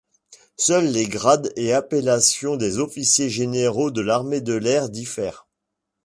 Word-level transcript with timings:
Seuls 0.57 0.87
les 0.91 1.05
grades 1.07 1.53
et 1.55 1.73
appellations 1.73 2.55
des 2.57 2.79
officiers 2.79 3.29
généraux 3.29 3.91
de 3.91 4.01
l'Armée 4.01 4.41
de 4.41 4.55
l'air 4.55 4.89
diffèrent. 4.89 5.47